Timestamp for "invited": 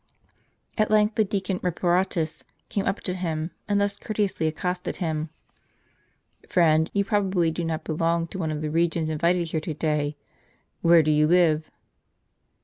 9.09-9.49